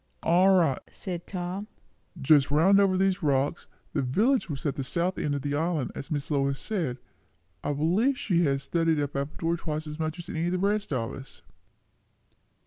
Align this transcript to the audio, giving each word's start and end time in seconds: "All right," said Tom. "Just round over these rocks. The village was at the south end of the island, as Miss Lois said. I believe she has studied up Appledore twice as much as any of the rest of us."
"All 0.23 0.49
right," 0.55 0.81
said 0.89 1.27
Tom. 1.27 1.67
"Just 2.19 2.49
round 2.49 2.79
over 2.79 2.97
these 2.97 3.21
rocks. 3.21 3.67
The 3.93 4.01
village 4.01 4.49
was 4.49 4.65
at 4.65 4.75
the 4.75 4.83
south 4.83 5.19
end 5.19 5.35
of 5.35 5.43
the 5.43 5.53
island, 5.53 5.91
as 5.93 6.09
Miss 6.09 6.31
Lois 6.31 6.59
said. 6.59 6.97
I 7.63 7.73
believe 7.73 8.17
she 8.17 8.43
has 8.45 8.63
studied 8.63 8.99
up 8.99 9.15
Appledore 9.15 9.57
twice 9.57 9.85
as 9.85 9.99
much 9.99 10.17
as 10.17 10.27
any 10.27 10.47
of 10.47 10.53
the 10.53 10.57
rest 10.57 10.91
of 10.91 11.13
us." 11.13 11.43